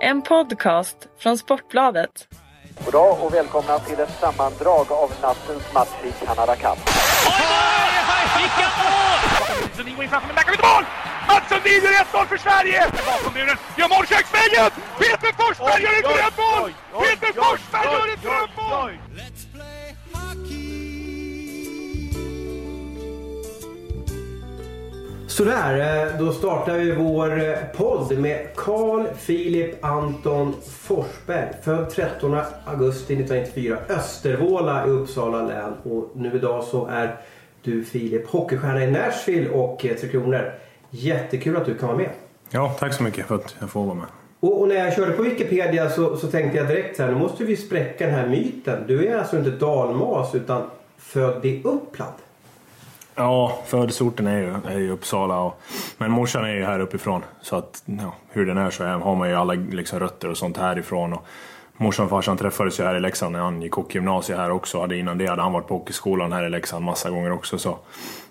[0.00, 2.28] En podcast från Sportbladet.
[2.84, 6.78] God dag och välkomna till ett sammandrag av nattens match i Canada Cup.
[8.36, 9.68] Vilka mål!
[9.76, 10.84] Sundin går in framför, men där kan vi inte mål!
[11.28, 12.80] Mats Sundin gör 1-0 för Sverige!
[13.06, 13.36] Bakom
[13.76, 14.70] gör mål köksvägen!
[14.98, 16.72] Peter Forsberg gör ett drömmål!
[17.02, 18.92] Peter Forsberg gör ett drömmål!
[25.40, 31.52] Sådär, eh, då startar vi vår eh, podd med Carl Philip Anton Forsberg.
[31.62, 35.72] Född 13 augusti 1994, Östervåla i Uppsala län.
[35.82, 37.16] Och nu idag så är
[37.62, 40.52] du Filip hockeystjärna i Nashville och eh, Tre Kronor.
[40.90, 42.10] Jättekul att du kan vara med.
[42.50, 44.06] Ja, tack så mycket för att jag får vara med.
[44.40, 47.18] Och, och när jag körde på Wikipedia så, så tänkte jag direkt så här, nu
[47.18, 48.84] måste vi spräcka den här myten.
[48.86, 50.62] Du är alltså inte dalmas utan
[50.98, 52.14] född i Uppland.
[53.20, 55.40] Ja, födelseorten är ju, är ju Uppsala.
[55.40, 55.60] Och,
[55.98, 57.22] men morsan är ju här uppifrån.
[57.42, 60.36] Så att ja, hur den är så är, har man ju alla liksom, rötter och
[60.36, 61.12] sånt härifrån.
[61.12, 61.24] Och
[61.76, 64.80] morsan och farsan träffades ju här i Leksand när han gick hockeygymnasiet här också.
[64.80, 67.58] Hade, innan det hade han varit på hockeyskolan här i Leksand massa gånger också.
[67.58, 67.78] Så,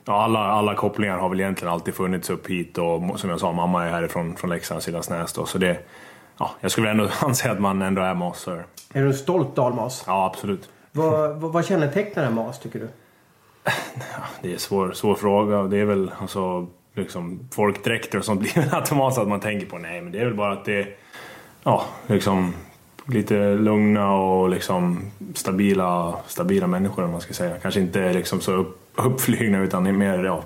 [0.06, 2.78] ja, alla, alla kopplingar har väl egentligen alltid funnits upp hit.
[2.78, 4.84] Och som jag sa, mamma är härifrån från Leksand.
[5.46, 5.80] Så det,
[6.38, 8.48] ja, jag skulle ändå anse att man ändå är mas.
[8.48, 10.04] Är du en stolt dalmas?
[10.08, 10.70] Ja, absolut.
[10.92, 12.88] Vad, vad, vad kännetecknar en mas tycker du?
[14.42, 15.64] Det är en svår, svår fråga.
[15.64, 19.78] Det är väl alltså, liksom, folkdräkter och sånt blir automatiskt att man tänker på.
[19.78, 20.88] Nej, men det är väl bara att det
[21.64, 22.54] ja, liksom,
[23.06, 25.00] lite lugna och liksom,
[25.34, 27.56] stabila, stabila människor om man ska säga.
[27.62, 30.44] Kanske inte liksom så upp, uppflygna utan mer ja,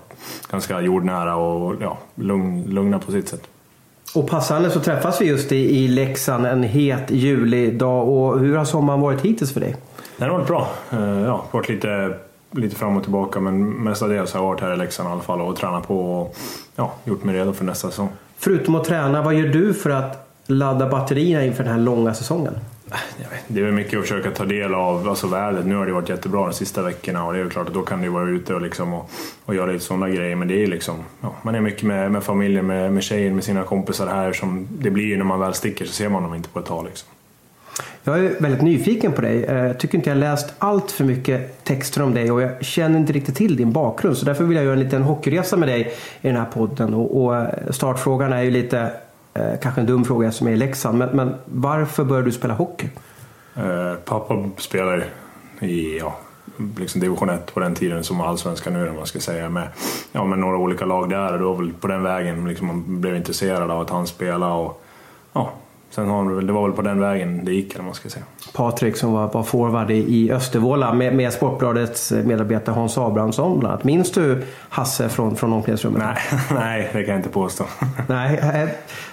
[0.51, 3.47] ganska jordnära och ja, lugn, lugna på sitt sätt.
[4.15, 8.09] Och passande så träffas vi just i, i Leksand en het julidag.
[8.09, 9.75] Och hur har sommaren varit hittills för dig?
[10.17, 10.69] Den har varit bra.
[10.93, 12.17] Uh, ja, varit lite
[12.53, 15.41] lite fram och tillbaka men mestadels har jag varit här i Leksand i alla fall
[15.41, 16.35] och tränat på och
[16.75, 18.09] ja, gjort mig redo för nästa säsong.
[18.37, 22.53] Förutom att träna, vad gör du för att ladda batterierna inför den här långa säsongen?
[23.47, 25.65] Det är väl mycket att försöka ta del av alltså vädret.
[25.65, 28.01] Nu har det varit jättebra de sista veckorna och det är klart att då kan
[28.01, 29.09] du vara ute och, liksom och,
[29.45, 30.35] och göra lite sådana grejer.
[30.35, 33.43] Men det är liksom, ja, man är mycket med, med familjen, med, med tjejen, med
[33.43, 34.33] sina kompisar här.
[34.33, 36.65] Som det blir ju när man väl sticker så ser man dem inte på ett
[36.65, 36.85] tag.
[36.85, 37.09] Liksom.
[38.05, 39.41] Jag är väldigt nyfiken på dig.
[39.41, 43.13] Jag tycker inte jag läst allt för mycket texter om dig och jag känner inte
[43.13, 44.17] riktigt till din bakgrund.
[44.17, 46.93] Så därför vill jag göra en liten hockeyresa med dig i den här podden.
[46.93, 48.91] Och, eh, startfrågan är ju lite,
[49.33, 50.97] eh, kanske en dum fråga som är i Leksand.
[50.97, 52.89] Men, men varför började du spela hockey?
[53.55, 55.03] Eh, pappa spelade
[55.59, 56.17] i ja,
[56.79, 59.49] liksom division 1 på den tiden som allsvenskan nu man ska säga.
[59.49, 59.67] Med,
[60.11, 63.01] ja, med några olika lag där och då var väl på den vägen liksom, man
[63.01, 64.53] blev intresserad av att han spelade.
[64.53, 64.83] Och,
[65.33, 65.53] ja,
[65.95, 68.25] Sen har väl, det var väl på den vägen det gick, eller man ska säga.
[68.53, 73.73] Patrik som var, var forward i, i Östervåla med, med Sportbladets medarbetare Hans Abrahamsson bland
[73.73, 73.83] annat.
[73.83, 76.01] Minns du Hasse från, från omklädningsrummet?
[76.01, 76.17] Nej,
[76.53, 77.65] nej, det kan jag inte påstå.
[78.07, 78.67] nej,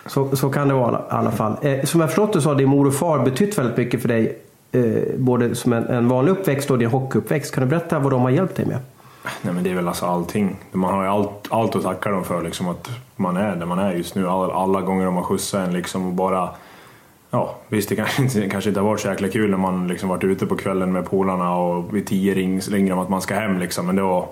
[0.07, 1.57] så, så kan det vara i alla fall.
[1.63, 4.09] Eh, som jag förstått det så har din mor och far betytt väldigt mycket för
[4.09, 4.39] dig.
[4.73, 4.83] Eh,
[5.17, 7.55] både som en, en vanlig uppväxt och din hockeyuppväxt.
[7.55, 8.79] Kan du berätta vad de har hjälpt dig med?
[9.43, 10.57] Nej men det är väl alltså allting.
[10.73, 12.43] Man har ju allt, allt att tacka dem för.
[12.43, 14.29] Liksom, att man är där man är just nu.
[14.29, 16.49] Alla, alla gånger de har skjutsat en liksom, och bara
[17.31, 20.09] Ja, visst det kanske inte, kanske inte har varit så jäkla kul när man liksom
[20.09, 23.35] varit ute på kvällen med polarna och vid tio ring, ringer de att man ska
[23.35, 23.87] hem liksom.
[23.87, 24.29] Men då,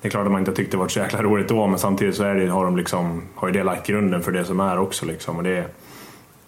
[0.00, 2.14] det är klart att man inte tyckte det var så jäkla roligt då men samtidigt
[2.14, 4.78] så är det, har, de liksom, har ju det lagt grunden för det som är
[4.78, 5.06] också.
[5.06, 5.36] Liksom.
[5.36, 5.64] Och det,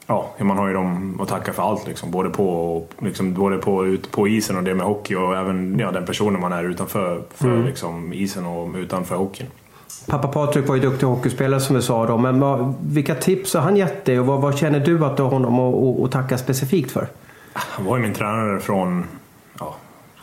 [0.06, 1.86] ja, man har ju dem att tacka för allt.
[1.86, 2.10] Liksom.
[2.10, 5.78] Både, på, och, liksom, både på, ut, på isen och det med hockey och även
[5.78, 7.64] ja, den personen man är utanför för, mm.
[7.64, 9.48] liksom, isen och utanför hockeyn.
[10.06, 12.18] Pappa Patrik var ju duktig hockeyspelare som vi sa då.
[12.18, 15.22] Men vad, vilka tips har han gett dig och vad, vad känner du att du
[15.22, 17.08] har honom att, att tacka specifikt för?
[17.52, 19.04] Han var ju min tränare från,
[19.58, 19.76] ja,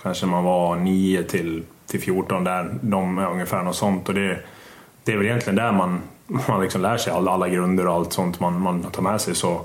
[0.04, 2.78] kanske man var 9 till, till 14 där.
[2.82, 4.10] De, ungefär något sånt.
[4.10, 4.40] Och det,
[5.04, 6.02] det är väl egentligen där man,
[6.48, 9.36] man liksom lär sig alla, alla grunder och allt sånt man, man tar med sig.
[9.36, 9.62] Så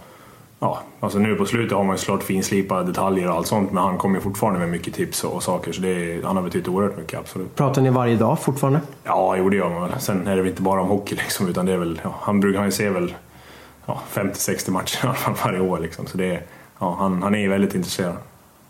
[0.64, 3.82] ja, alltså nu på slutet har man ju såklart finslipade detaljer och allt sånt men
[3.82, 6.68] han kommer ju fortfarande med mycket tips och, saker så det är, han har betytt
[6.68, 7.54] oerhört mycket, absolut.
[7.54, 8.80] Pratar ni varje dag fortfarande?
[9.04, 10.00] Ja, jo det gör man väl.
[10.00, 12.40] Sen är det väl inte bara om hockey liksom utan det är väl, ja, han
[12.40, 13.14] brukar han se väl
[13.86, 16.42] ja, 50-60 matcher i alla fall varje år liksom så det
[16.78, 18.16] ja, han, han är ju väldigt intresserad.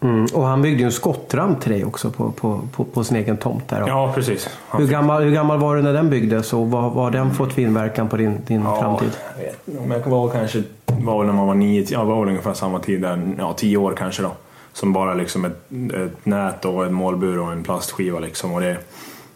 [0.05, 3.17] Mm, och han byggde ju en skottramp till dig också på, på, på, på sin
[3.17, 3.85] egen tomt där.
[3.89, 4.49] Ja, precis.
[4.73, 7.53] hur, gammal, hur gammal var du när den byggdes och vad, vad har den fått
[7.53, 9.11] för inverkan på din, din ja, framtid?
[9.37, 13.03] Jag vet, jag var kanske var när man var nio, ja, var ungefär samma tid
[13.03, 14.31] där, ja tio år kanske då.
[14.73, 18.53] Som bara liksom ett, ett nät och en målbur och en plastskiva liksom.
[18.53, 18.77] Och det,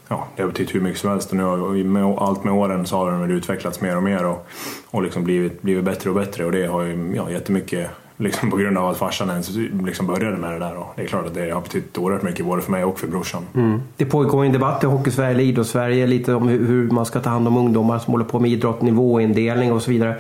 [0.09, 2.87] ja, det har betytt hur mycket som helst och nu har, med, allt med åren
[2.87, 4.47] så har den utvecklats mer och mer och,
[4.91, 8.57] och liksom blivit, blivit bättre och bättre och det har ju ja, jättemycket liksom på
[8.57, 9.51] grund av att farsan ens
[9.85, 10.77] liksom började med det där.
[10.77, 13.07] Och det är klart att det har betytt oerhört mycket både för mig och för
[13.07, 13.43] brorsan.
[13.55, 13.81] Mm.
[13.97, 17.49] Det pågår en debatt i Hockeysverige, eller Idrottssverige, lite om hur man ska ta hand
[17.49, 20.17] om ungdomar som håller på med idrott, nivåindelning och så vidare.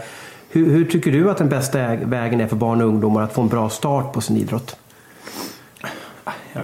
[0.50, 3.32] Hur, hur tycker du att den bästa äg- vägen är för barn och ungdomar att
[3.32, 4.76] få en bra start på sin idrott?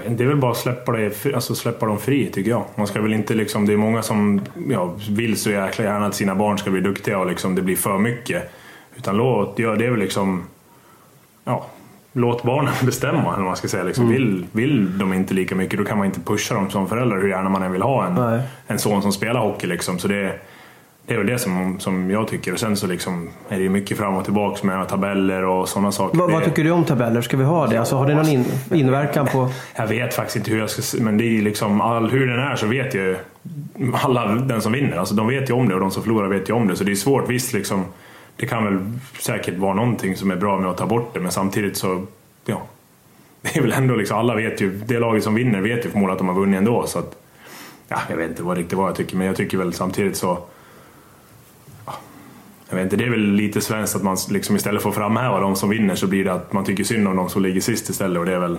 [0.09, 2.65] Det är väl bara att släppa, det, alltså släppa dem fri tycker jag.
[2.75, 4.41] Man ska väl inte liksom, det är många som
[4.71, 7.77] ja, vill så jäkla gärna att sina barn ska bli duktiga och liksom det blir
[7.77, 8.53] för mycket.
[8.97, 10.45] Utan låt, ja, det är väl liksom,
[11.45, 11.67] ja,
[12.13, 13.85] låt barnen bestämma eller vad man ska säga.
[13.85, 17.17] Liksom, vill, vill de inte lika mycket då kan man inte pusha dem som förälder
[17.17, 18.43] hur gärna man än vill ha en, Nej.
[18.67, 19.67] en son som spelar hockey.
[19.67, 19.99] Liksom.
[19.99, 20.39] Så det,
[21.07, 22.53] det är väl det som, som jag tycker.
[22.53, 25.93] Och sen så liksom är det ju mycket fram och tillbaka med tabeller och sådana
[25.93, 26.19] saker.
[26.19, 27.21] Vad, vad tycker du om tabeller?
[27.21, 27.79] Ska vi ha det?
[27.79, 29.51] Alltså, har det någon in, inverkan på...
[29.77, 32.57] jag vet faktiskt inte hur jag ska men det är liksom all, hur den är
[32.57, 33.17] så vet ju
[33.93, 34.97] alla den som vinner.
[34.97, 36.77] Alltså de vet ju om det och de som förlorar vet ju om det.
[36.77, 37.31] Så det är svårt.
[37.31, 37.85] Visst, liksom,
[38.37, 41.33] det kan väl säkert vara någonting som är bra med att ta bort det men
[41.33, 42.07] samtidigt så,
[42.45, 42.63] ja.
[43.43, 46.13] Det är väl ändå liksom, alla vet ju, det laget som vinner vet ju förmodligen
[46.13, 46.87] att de har vunnit ändå.
[46.87, 47.17] Så att,
[47.89, 50.39] ja, jag vet inte vad riktigt vad jag tycker men jag tycker väl samtidigt så
[51.87, 51.95] ja,
[52.69, 55.41] jag vet inte, det är väl lite svenskt att man liksom istället för att framhäva
[55.41, 57.89] de som vinner så blir det att man tycker synd om de som ligger sist
[57.89, 58.59] istället och det är väl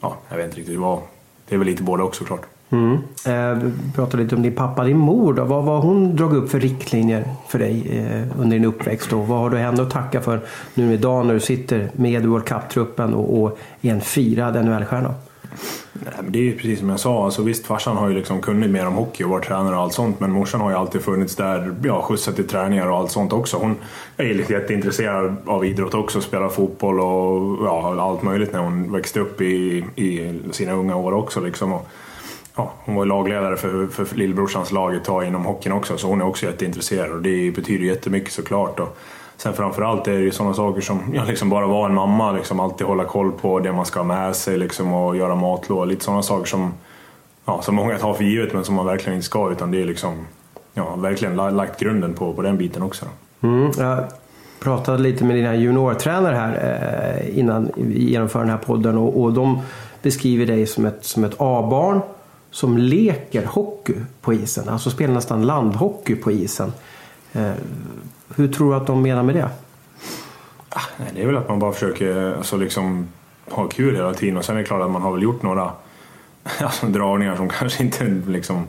[0.00, 1.00] ja, jag vet inte riktigt vad.
[1.48, 2.46] Det är väl lite både också såklart.
[2.72, 2.98] Mm.
[3.26, 5.44] Eh, vi pratade lite om din pappa, din mor då.
[5.44, 9.10] Vad har hon dragit upp för riktlinjer för dig eh, under din uppväxt?
[9.10, 9.16] Då?
[9.16, 10.40] Vad har du henne att tacka för
[10.74, 15.14] nu idag när du sitter med World Cup-truppen och, och är en firad NHL-stjärna?
[16.28, 18.86] Det är ju precis som jag sa, alltså, visst farsan har ju liksom kunnat mer
[18.86, 21.74] om hockey och varit tränare och allt sånt men morsan har ju alltid funnits där,
[21.82, 23.56] ja, skjutsat till träningar och allt sånt också.
[23.56, 23.76] Hon
[24.16, 28.92] är ju lite jätteintresserad av idrott också, spelar fotboll och ja, allt möjligt när hon
[28.92, 31.40] växte upp i, i sina unga år också.
[31.40, 31.72] Liksom.
[31.72, 31.88] Och,
[32.56, 36.06] ja, hon var ju lagledare för, för lillebrorsans lag ett tag inom hockeyn också så
[36.06, 38.80] hon är också jätteintresserad och det betyder jättemycket såklart.
[38.80, 38.98] Och
[39.36, 42.60] sen framförallt är det ju sådana saker som ja, liksom bara vara en mamma, liksom
[42.60, 45.86] alltid hålla koll på det man ska ha med sig liksom, och göra matlådor.
[45.86, 46.74] Lite sådana saker som,
[47.44, 49.84] ja, som många tar för givet men som man verkligen inte ska utan det är
[49.84, 50.26] liksom
[50.74, 53.06] ja, verkligen lagt grunden på, på den biten också.
[53.40, 53.70] Mm.
[53.78, 54.04] Jag
[54.60, 59.32] pratade lite med dina juniortränare här eh, innan vi genomförde den här podden och, och
[59.32, 59.60] de
[60.02, 62.00] beskriver dig som ett, som ett A-barn
[62.52, 64.68] som leker hockey på isen.
[64.68, 66.72] Alltså spelar nästan landhockey på isen.
[67.32, 67.52] Eh,
[68.34, 69.50] hur tror du att de menar med det?
[70.68, 70.80] Ah,
[71.14, 73.08] det är väl att man bara försöker alltså, liksom,
[73.50, 75.72] ha kul hela tiden och sen är det klart att man har väl gjort några
[76.60, 78.66] alltså, dragningar som kanske inte liksom,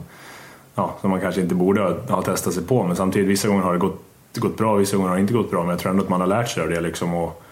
[0.74, 3.62] ja, som man kanske inte borde ha, ha testat sig på men samtidigt vissa gånger
[3.62, 4.02] har det gått,
[4.36, 6.20] gått bra, vissa gånger har det inte gått bra men jag tror ändå att man
[6.20, 7.43] har lärt sig av det liksom, och,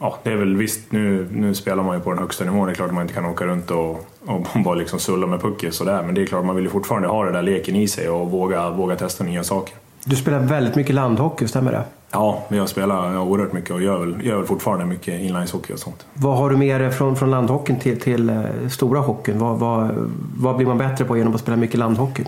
[0.00, 2.66] Ja, det är väl visst, nu, nu spelar man ju på den högsta nivån.
[2.66, 3.90] Det är klart att man inte kan åka runt och,
[4.26, 6.02] och bara liksom sulla med pucken sådär.
[6.02, 8.30] Men det är klart, man vill ju fortfarande ha den där leken i sig och
[8.30, 9.74] våga, våga testa nya saker.
[10.04, 11.84] Du spelar väldigt mycket landhockey, stämmer det?
[12.12, 15.78] Ja, jag spelar ja, oerhört mycket och gör väl, gör väl fortfarande mycket inlineshockey och
[15.78, 16.06] sånt.
[16.14, 18.36] Vad har du med dig från, från landhockeyn till, till eh,
[18.70, 19.38] stora hockeyn?
[19.38, 19.90] Vad, vad,
[20.36, 22.24] vad blir man bättre på genom att spela mycket landhockey?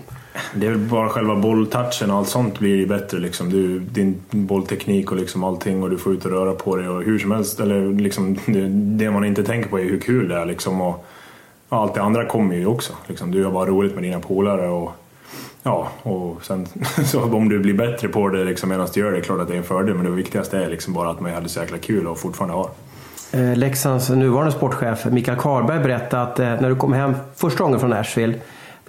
[0.54, 3.18] Det är väl bara själva bolltouchen och allt sånt blir ju bättre.
[3.18, 3.50] Liksom.
[3.50, 7.02] Du, din bollteknik och liksom allting och du får ut och röra på dig och
[7.02, 7.60] hur som helst.
[7.60, 10.46] Eller liksom, det, det man inte tänker på är hur kul det är.
[10.46, 10.80] Liksom.
[10.80, 11.06] Och,
[11.68, 12.92] och allt det andra kommer ju också.
[13.06, 13.30] Liksom.
[13.30, 14.68] Du har bara roligt med dina polare.
[14.68, 14.92] Och,
[15.62, 16.66] ja, och sen,
[17.04, 19.48] så om du blir bättre på det liksom, medan du gör det, är klart att
[19.48, 19.94] det är en fördel.
[19.94, 22.68] Men det viktigaste är liksom bara att man hade så jäkla kul och fortfarande har.
[23.32, 27.80] Eh, Leksands nuvarande sportchef Mikael Karlberg berättade att eh, när du kom hem första gången
[27.80, 28.34] från Nashville,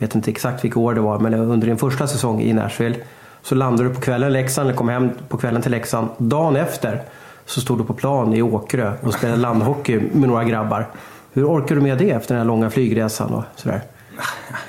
[0.04, 2.96] vet inte exakt vilka år det var, men under din första säsong i Nashville,
[3.42, 6.08] så landade du på kvällen i Leksand, eller kom hem på kvällen till Leksand.
[6.18, 7.02] Dagen efter
[7.46, 10.88] så stod du på plan i Åkerö och spelade landhockey med några grabbar.
[11.34, 13.82] Hur orkar du med det efter den här långa flygresan och sådär?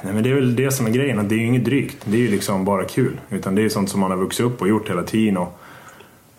[0.02, 1.97] Nej, men det är väl det som är grejen, att det är ju inget drygt.
[2.04, 3.20] Det är ju liksom bara kul.
[3.30, 5.37] Utan det är sånt som man har vuxit upp och gjort hela tiden.
[5.37, 5.59] Och,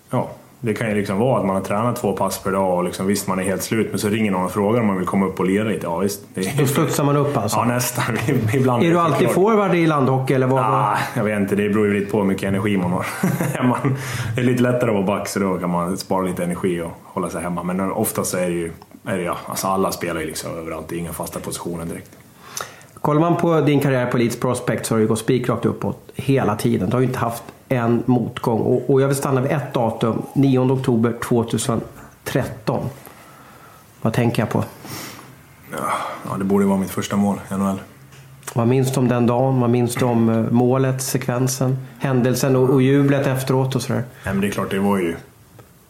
[0.09, 0.29] ja,
[0.65, 3.07] det kan ju liksom vara att man har tränat två pass per dag och liksom,
[3.07, 5.25] visst man är helt slut men så ringer någon och frågar om man vill komma
[5.25, 5.85] upp och lira lite.
[5.85, 6.21] Ja visst.
[6.33, 6.57] Det.
[6.57, 7.57] Då studsar man upp alltså?
[7.57, 8.05] Ja nästan.
[8.53, 10.63] Ibland är du alltid forward i landhockey eller vad?
[10.63, 13.05] Ah, jag vet inte, det beror ju lite på hur mycket energi man har.
[13.63, 13.97] man,
[14.35, 16.91] det är lite lättare att vara back så då kan man spara lite energi och
[17.03, 17.63] hålla sig hemma.
[17.63, 18.71] Men oftast är det ju,
[19.05, 22.11] är det, ja, alltså alla spelar ju liksom överallt, det är inga fasta positioner direkt.
[22.93, 26.55] Kollar man på din karriär på Leeds Prospect så har det gått spikrakt uppåt hela
[26.55, 26.89] tiden.
[26.89, 28.59] Du har ju inte haft en motgång.
[28.61, 32.89] Och, och jag vill stanna vid ett datum, 9 oktober 2013.
[34.01, 34.63] Vad tänker jag på?
[36.29, 37.81] Ja, det borde vara mitt första mål i NHL.
[38.53, 39.59] Vad minns du om den dagen?
[39.61, 44.03] Vad minns du om eh, målet, sekvensen, händelsen och, och jublet efteråt och sådär?
[44.23, 45.15] Nej, men det är klart, det var ju...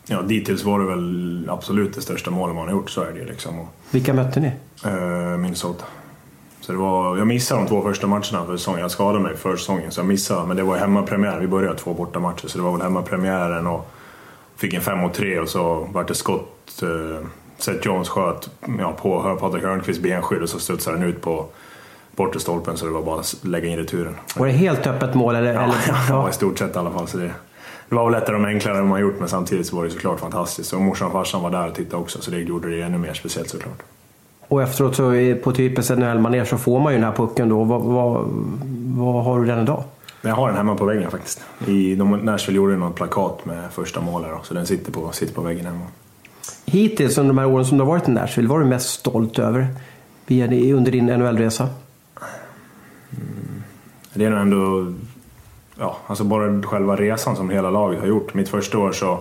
[0.07, 3.25] Ja, dittills var det väl absolut det största målet man har gjort, så är det
[3.25, 3.67] liksom.
[3.91, 4.51] Vilka mötte ni?
[4.85, 5.85] eh, Minnesota.
[6.65, 8.81] Så det var, jag missade de två första matcherna för säsongen.
[8.81, 10.47] Jag skadade mig för säsongen så jag missade.
[10.47, 11.39] Men det var hemmapremiär.
[11.39, 13.91] Vi började två bortamatcher så det var väl hemmapremiären och
[14.55, 16.83] fick en 5 mot 3 och så vart det skott.
[16.83, 21.45] Eh, Seth Jones sköt ja, på Patrik Hörnqvists benskydd och så studsade den ut på
[22.15, 24.15] bortre stolpen så det var bara att lägga in returen.
[24.35, 25.35] Var det helt öppet mål?
[25.35, 25.75] Eller, Ja, eller?
[26.09, 27.07] ja, i stort sett i alla fall.
[27.07, 27.31] Så det,
[27.89, 30.19] det var väl ett av de enklare man gjort men samtidigt så var det såklart
[30.19, 30.73] fantastiskt.
[30.73, 33.13] Och morsan och farsan var där och tittade också så det gjorde det ännu mer
[33.13, 33.83] speciellt såklart.
[34.47, 37.63] Och efteråt så är- på typiskt NHL-manér så får man ju den här pucken då.
[37.63, 38.25] Vad, vad,
[38.97, 39.83] vad har du den idag?
[40.21, 41.41] Jag har den hemma på väggen faktiskt.
[41.67, 45.41] I, de, Nashville gjorde något plakat med första målet så den sitter på, sitter på
[45.41, 45.85] väggen hemma.
[46.65, 48.89] Hittills under de här åren som du har varit i Nashville, vad är du mest
[48.89, 49.67] stolt över
[50.75, 51.67] under din NHL-resa?
[54.13, 54.93] Det är nog ändå...
[55.79, 58.33] Ja, alltså bara själva resan som hela laget har gjort.
[58.33, 59.19] Mitt första år så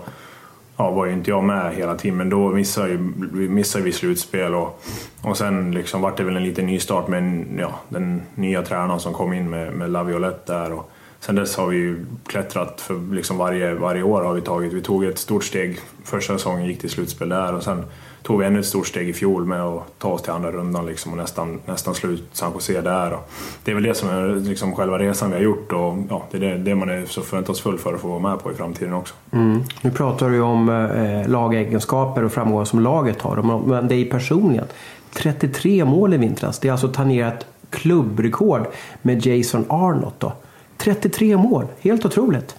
[0.77, 3.93] ja, var ju inte jag med hela tiden, men då missade, ju, vi- missade vi
[3.93, 4.83] slutspel och,
[5.23, 9.13] och sen liksom vart det väl en liten nystart med ja, den nya tränaren som
[9.13, 10.73] kom in med, med Laviolette där.
[10.73, 10.91] Och
[11.21, 14.73] sen dess har vi ju klättrat för liksom varje, varje år har vi tagit.
[14.73, 17.85] Vi tog ett stort steg första säsongen, gick till slutspel där och sen
[18.27, 20.87] tog vi ännu ett stort steg i fjol med att ta oss till andra rundan
[20.87, 23.13] liksom och nästan, nästan slut San Jose där.
[23.13, 23.31] Och
[23.65, 26.37] det är väl det som är liksom själva resan vi har gjort och ja, det
[26.37, 28.95] är det, det man är så förväntansfull för att få vara med på i framtiden
[28.95, 29.15] också.
[29.33, 29.63] Mm.
[29.83, 33.37] Nu pratar du ju om eh, lagegenskaper och framgångar som laget har.
[33.43, 34.67] Men- Men dig personligen.
[35.13, 36.59] 33 mål i vintras.
[36.59, 38.67] Det är alltså tangerat klubbrekord
[39.03, 40.21] med Jason Arnott.
[40.21, 40.33] Då.
[40.77, 42.57] 33 mål, helt otroligt.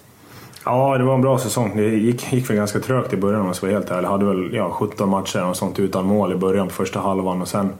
[0.68, 1.76] Ja, det var en bra säsong.
[1.76, 4.06] Det gick, gick väl ganska trögt i början om jag ska vara helt ärlig.
[4.06, 7.42] Jag hade väl ja, 17 matcher och sånt utan mål i början på första halvan
[7.42, 7.72] och sen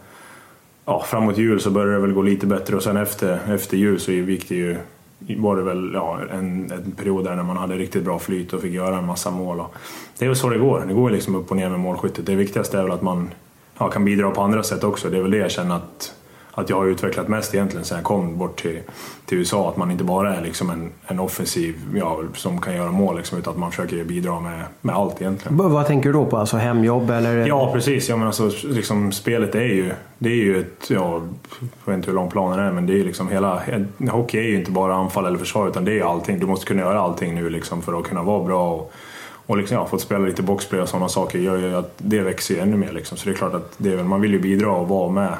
[0.85, 4.01] ja, framåt jul så började det väl gå lite bättre och sen efter, efter jul
[4.01, 4.77] så gick det ju
[5.19, 8.61] var det väl ja, en, en period där när man hade riktigt bra flyt och
[8.61, 9.61] fick göra en massa mål.
[9.61, 9.75] Och
[10.19, 10.85] det är väl så det går.
[10.89, 12.27] Det går liksom upp och ner med målskyttet.
[12.27, 13.31] Det viktigaste är väl att man
[13.79, 15.11] ja, kan bidra på andra sätt också.
[15.11, 16.15] Det är väl det jag känner att,
[16.59, 18.81] att jag har utvecklat mest egentligen sen jag kom bort till,
[19.27, 19.69] till USA.
[19.69, 23.39] Att man inte bara är liksom en, en offensiv ja, som kan göra mål liksom,
[23.39, 25.57] utan att man försöker bidra med, med allt egentligen.
[25.57, 26.37] B- vad tänker du då på?
[26.37, 27.47] Alltså hemjobb eller?
[27.47, 28.09] Ja, precis.
[28.09, 31.23] Ja, men alltså, liksom, spelet är ju, det är ju ett, ja,
[31.61, 33.63] jag vet inte hur lång planen är, men det är liksom hela,
[34.11, 36.39] hockey är ju inte bara anfall eller försvar, utan det är allting.
[36.39, 38.73] Du måste kunna göra allting nu liksom, för att kunna vara bra.
[38.75, 38.93] Och,
[39.47, 42.55] och liksom, ja, fått spela lite boxplay och sådana saker gör ju att det växer
[42.55, 42.93] ju ännu mer.
[42.93, 43.19] Liksom.
[43.19, 45.33] Så det är klart att det är, man vill ju bidra och vara med.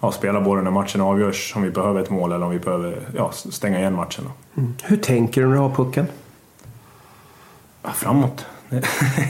[0.00, 2.98] Ja, spela både när matchen avgörs, om vi behöver ett mål eller om vi behöver
[3.16, 4.24] ja, stänga igen matchen.
[4.24, 4.62] Då.
[4.82, 6.06] Hur tänker du när du har pucken?
[7.82, 8.46] Ja, framåt.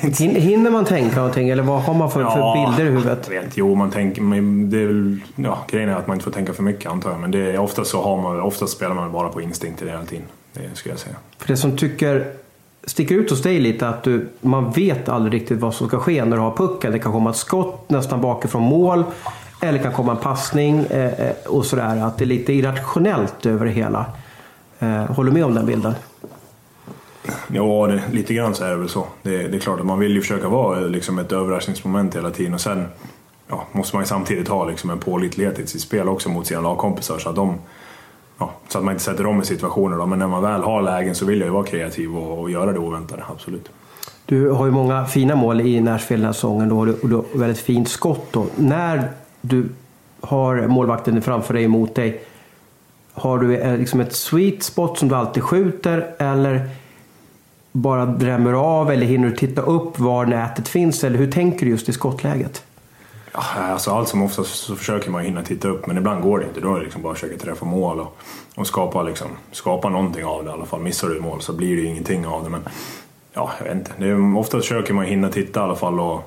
[0.02, 3.28] Hin- Hinner man tänka någonting eller vad har man för, för bilder i huvudet?
[3.30, 6.30] Vet jo man tänker, men det är väl, ja, grejen är att man inte får
[6.30, 7.20] tänka för mycket antar jag.
[7.20, 10.24] Men det är, oftast så har man, oftast spelar man bara på instinkt hela tiden.
[10.52, 11.16] Det skulle jag säga.
[11.38, 12.32] För det som tycker
[12.84, 16.24] sticker ut hos dig lite att du, man vet aldrig riktigt vad som ska ske
[16.24, 16.92] när du har pucken.
[16.92, 19.04] Det kan komma ett skott nästan bakifrån mål.
[19.60, 22.06] Eller kan komma en passning eh, eh, och sådär.
[22.06, 24.06] Att det är lite irrationellt över det hela.
[24.78, 25.94] Eh, håller du med om den bilden?
[27.48, 29.06] Ja, det, lite grann så är det väl så.
[29.22, 32.54] Det, det är klart att man vill ju försöka vara liksom ett överraskningsmoment hela tiden
[32.54, 32.86] och sen
[33.48, 36.60] ja, måste man ju samtidigt ha liksom en pålitlighet i sitt spel också mot sina
[36.60, 37.58] lagkompisar så att, de,
[38.38, 39.96] ja, så att man inte sätter dem i situationer.
[39.96, 40.06] Då.
[40.06, 42.72] Men när man väl har lägen så vill jag ju vara kreativ och, och göra
[42.72, 43.70] det oväntade, absolut.
[44.26, 47.60] Du har ju många fina mål i Nashville den här säsongen och du har väldigt
[47.60, 48.26] fint skott.
[48.30, 48.46] Då.
[48.56, 49.68] När du
[50.20, 52.20] har målvakten framför dig emot dig,
[53.12, 56.68] har du eh, liksom ett sweet spot som du alltid skjuter eller
[57.72, 61.04] bara drämmer av eller hinner du titta upp var nätet finns?
[61.04, 62.64] Eller hur tänker du just i skottläget?
[63.32, 66.46] Ja, alltså allt som oftast så försöker man hinna titta upp men ibland går det
[66.46, 66.60] inte.
[66.60, 68.16] Då är det liksom bara att försöka träffa mål och,
[68.56, 70.80] och skapa, liksom, skapa någonting av det i alla fall.
[70.80, 72.50] Missar du mål så blir det ju ingenting av det.
[72.50, 72.60] Men
[73.32, 73.92] ja, jag vet inte.
[73.98, 76.22] Det är, oftast försöker man hinna titta i alla fall och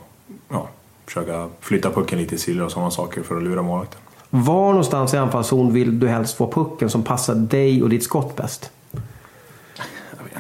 [0.50, 0.68] ja,
[1.06, 4.00] försöka flytta pucken lite i sidor och sådana saker för att lura målvakten.
[4.30, 8.36] Var någonstans i anfallszon vill du helst få pucken som passar dig och ditt skott
[8.36, 8.72] bäst?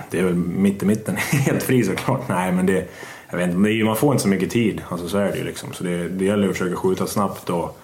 [0.09, 2.21] Det är väl mitt i mitten, helt fri såklart.
[2.29, 2.87] Nej, men det,
[3.29, 4.81] jag vet inte, man får inte så mycket tid.
[4.89, 5.73] Alltså, så är det ju liksom.
[5.73, 7.79] Så det, det gäller att försöka skjuta snabbt och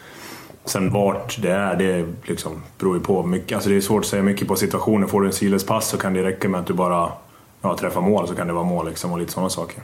[0.65, 3.55] sen vart det är, det liksom beror ju på mycket.
[3.55, 5.09] Alltså, det är svårt att säga mycket på situationen.
[5.09, 7.11] Får du en sidledspass så kan det räcka med att du bara
[7.61, 9.83] ja, träffar mål så kan det vara mål liksom, och lite sådana saker.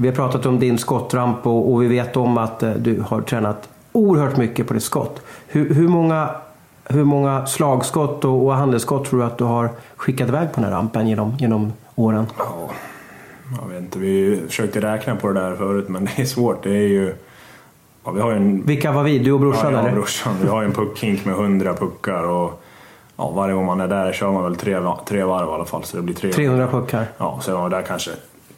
[0.00, 3.20] Vi har pratat om din skottramp och, och vi vet om att eh, du har
[3.20, 5.22] tränat oerhört mycket på ditt skott.
[5.46, 6.30] Hur, hur, många,
[6.84, 10.64] hur många slagskott och, och handelsskott tror du att du har skickat iväg på den
[10.64, 12.26] här rampen genom, genom åren?
[12.38, 12.70] Ja,
[13.60, 16.62] jag vet inte, vi försökte räkna på det där förut men det är svårt.
[16.62, 17.14] Det är ju...
[18.04, 19.18] Ja, vi har en Vilka var vi?
[19.18, 20.34] Du och brorsan ja, jag och brorsan.
[20.42, 22.62] Vi har en puckhink med 100 puckar och
[23.16, 25.84] ja, varje gång man är där kör man väl tre, tre varv i alla fall.
[25.84, 26.36] Så det blir 300.
[26.36, 27.06] 300 puckar.
[27.18, 28.10] Ja, sen var jag där kanske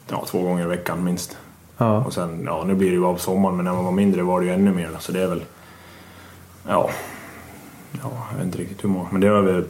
[0.09, 1.37] ja, två gånger i veckan minst.
[1.77, 2.03] Ja.
[2.03, 4.39] Och sen, ja nu blir det ju på sommaren men när man var mindre var
[4.39, 4.89] det ju ännu mer.
[4.99, 5.43] Så det är väl,
[6.67, 6.89] ja,
[7.91, 9.07] ja jag vet inte riktigt hur många.
[9.11, 9.65] Men det är över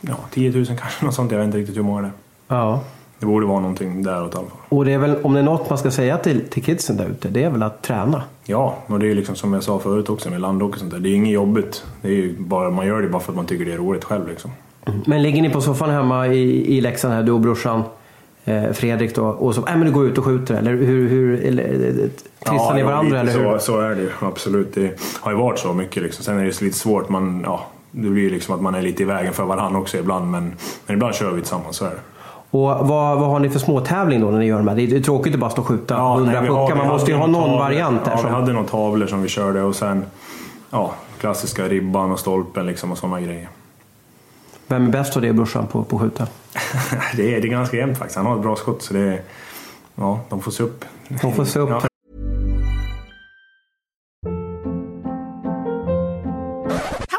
[0.00, 1.32] ja, 10 000 kanske, något sånt.
[1.32, 2.12] Jag vet inte riktigt hur många det är.
[2.56, 2.80] ja.
[3.18, 4.58] Det borde vara någonting däråt i alla fall.
[4.68, 7.06] Och det är väl, om det är något man ska säga till, till kidsen där
[7.06, 8.22] ute, det är väl att träna.
[8.44, 10.92] Ja, och det är ju liksom som jag sa förut också med landhockey och sånt
[10.92, 10.98] där.
[10.98, 11.84] Det är inget jobbigt.
[12.02, 14.04] Det är ju bara, man gör det bara för att man tycker det är roligt
[14.04, 14.50] själv liksom.
[15.06, 17.82] Men ligger ni på soffan hemma i, i Leksand här, du och brorsan,
[18.72, 19.24] Fredrik då.
[19.26, 21.08] Och så, nej men du går ut och skjuter eller hur?
[21.08, 22.08] hur eller, eh,
[22.50, 23.58] trissar ni ja, varandra lite eller hur?
[23.58, 24.74] Så, så är det ju absolut.
[24.74, 26.24] Det har ju varit så mycket liksom.
[26.24, 27.08] Sen är det lite svårt.
[27.08, 30.30] Man, ja, det blir liksom att man är lite i vägen för varandra också ibland.
[30.30, 30.54] Men,
[30.86, 31.96] men ibland kör vi tillsammans, så är det.
[32.50, 34.76] Och vad, vad har ni för småtävling då när ni gör de här?
[34.76, 36.76] Det är, tråkigt att bara stå och skjuta Ja, 100 nej, vi puckar.
[36.76, 37.58] Man vi måste ju ha någon tavlor.
[37.58, 38.10] variant där.
[38.10, 40.04] Ja, vi som- hade några tavlor som vi körde och sen
[40.70, 43.48] ja, klassiska ribban och stolpen liksom och sådana grejer.
[44.66, 46.26] Vem är bäst av det brorsan på, på att skjuta?
[47.16, 48.16] det, är, det är ganska jämnt faktiskt.
[48.16, 49.22] Han har ett bra skott så det är,
[49.94, 50.84] ja, de får se upp.
[51.08, 51.70] De får se upp.
[51.70, 51.82] Ja.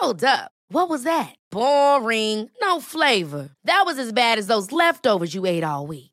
[0.02, 0.52] Hold up.
[0.70, 1.36] What was that?
[1.52, 2.50] Boring.
[2.62, 3.50] No flavor.
[3.66, 6.12] That was as bad as those leftovers you ate all week.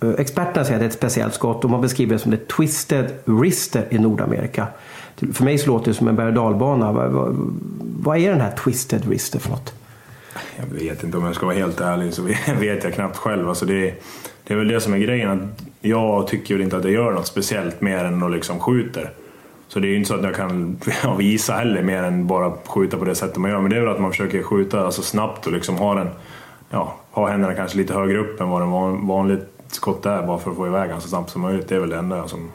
[0.00, 2.48] Eh, experterna säger att det är ett speciellt skott och man beskriver det som det
[2.48, 4.66] Twisted Wrister i Nordamerika.
[5.32, 6.92] För mig så låter det som en berg och dalbana.
[6.92, 7.36] Vad, vad,
[8.02, 9.74] vad är den här Twisted Wrister för något?
[10.56, 12.22] Jag vet inte om jag ska vara helt ärlig så
[12.60, 13.48] vet jag knappt själv.
[13.48, 13.94] Alltså det,
[14.44, 15.30] det är väl det som är grejen.
[15.30, 19.10] Att jag tycker väl inte att jag gör något speciellt mer än att liksom skjuter.
[19.68, 20.80] Så det är ju inte så att jag kan
[21.18, 23.60] visa heller mer än bara skjuta på det sättet man gör.
[23.60, 26.08] Men det är väl att man försöker skjuta alltså snabbt och liksom ha den,
[26.70, 30.26] ja, ha händerna kanske lite högre upp än vad en vanligt skott är.
[30.26, 31.68] Bara för att få iväg den så snabbt som möjligt.
[31.68, 32.50] Det är väl det enda som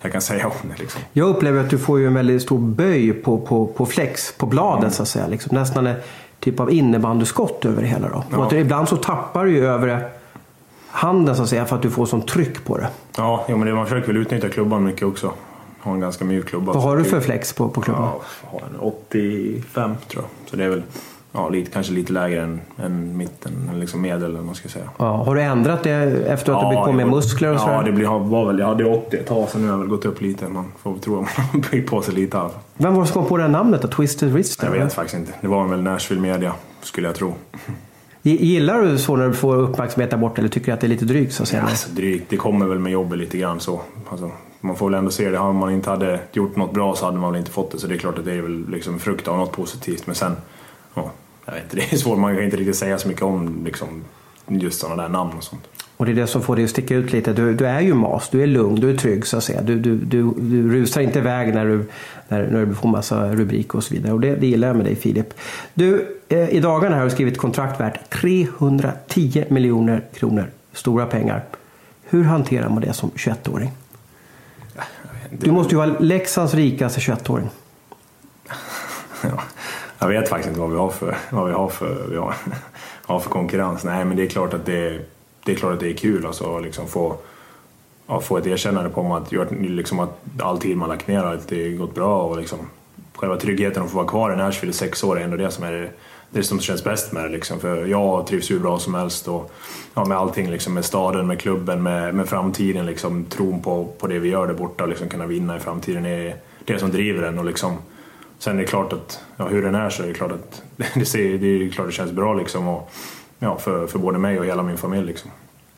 [0.00, 0.78] jag kan säga om det.
[0.78, 1.00] Liksom.
[1.12, 4.46] Jag upplever att du får ju en väldigt stor böj på, på, på flex, på
[4.46, 5.26] bladet så att säga.
[5.26, 5.96] Liksom, nästan en
[6.40, 8.08] typ av innebandyskott över det hela.
[8.08, 8.24] Då.
[8.30, 8.38] Ja.
[8.38, 10.08] Och att ibland så tappar du ju över
[10.88, 12.88] handen så att säga för att du får sån tryck på det.
[13.16, 15.32] Ja, jo, men det, man försöker väl utnyttja klubban mycket också.
[15.80, 16.72] Ha en ganska mjuk klubba.
[16.72, 18.02] Vad Så har du för flex på, på klubban?
[18.02, 18.20] Ja,
[18.50, 20.50] har en 85 tror jag.
[20.50, 20.82] Så det är väl
[21.36, 24.84] ja, lite, kanske lite lägre än, än mitten, eller liksom medel eller vad ska säga.
[24.98, 25.92] Ja, har du ändrat det
[26.26, 27.82] efter att du blivit med jag- muskler och Ja, sådär?
[27.84, 30.04] det blir, var väl, jag hade 80 ett tag, så nu har jag väl gått
[30.04, 30.48] upp lite.
[30.48, 32.50] Man får väl tro att man har byggt på sig lite fall.
[32.76, 33.88] Vem var det som kom på det här namnet då?
[33.88, 34.62] Twisted Wrist?
[34.62, 34.84] Jag eller?
[34.84, 35.32] vet faktiskt inte.
[35.40, 37.34] Det var väl Nashville Media, skulle jag tro.
[38.22, 40.88] Gillar du så när du får uppmärksamhet där borta eller tycker du att det är
[40.88, 41.62] lite drygt så att säga?
[41.62, 42.30] Ja, alltså, drygt.
[42.30, 43.80] Det kommer väl med jobbet lite grann så.
[44.10, 44.30] Alltså,
[44.60, 45.38] man får väl ändå se det.
[45.38, 47.78] Om man inte hade gjort något bra så hade man väl inte fått det.
[47.78, 50.06] Så det är klart att det är väl liksom frukt av något positivt.
[50.06, 50.36] Men sen,
[50.94, 51.10] ja,
[51.46, 52.18] jag vet inte, det är svårt.
[52.18, 54.04] Man kan inte riktigt säga så mycket om liksom,
[54.48, 55.68] just sådana där namn och sånt.
[55.96, 57.32] Och det är det som får dig att sticka ut lite.
[57.32, 59.62] Du, du är ju mas, du är lugn, du är trygg så att säga.
[59.62, 61.84] Du, du, du, du rusar inte iväg när du,
[62.28, 64.12] när, när du får massa rubriker och så vidare.
[64.12, 65.34] Och det, det gillar jag med dig Filip.
[65.74, 70.50] Du, eh, i dagarna har du skrivit kontrakt värt 310 miljoner kronor.
[70.72, 71.44] Stora pengar.
[72.04, 73.70] Hur hanterar man det som 21-åring?
[75.30, 77.48] Du måste ju vara Leksands rikaste 21-åring.
[80.06, 82.34] Jag vet faktiskt inte vad vi har för, vad vi har för, vi har,
[83.06, 83.84] har för konkurrens.
[83.84, 85.00] Nej, men det är klart att det,
[85.44, 87.16] det är, klart att det är kul alltså, att liksom få,
[88.06, 91.72] ja, få ett erkännande på att, liksom att all tid man lagt ner att det
[91.72, 92.58] gått bra och liksom,
[93.14, 95.64] själva tryggheten att få vara kvar i Nashville i sex år är ändå det som
[95.64, 95.90] är det,
[96.30, 97.28] det som känns bäst med det.
[97.28, 97.60] Liksom.
[97.60, 99.52] För jag trivs hur bra som helst och
[99.94, 104.06] ja, med allting, liksom, med staden, med klubben, med, med framtiden, liksom, tron på, på
[104.06, 107.22] det vi gör där borta och liksom, kunna vinna i framtiden är det som driver
[107.22, 107.38] en.
[107.38, 107.78] Och, liksom,
[108.38, 110.62] Sen är det klart att, ja, hur den är så är det klart att
[110.94, 112.90] det, ser, det är klart det känns bra liksom och,
[113.38, 115.06] ja, för, för både mig och hela min familj.
[115.06, 115.30] Liksom.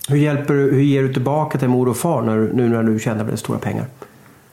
[0.08, 3.24] Hur, hjälper hur ger du tillbaka till mor och far när, nu när du tjänar
[3.24, 3.86] väldigt stora pengar?